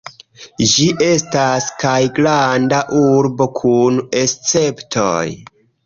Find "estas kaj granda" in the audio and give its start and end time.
1.07-2.81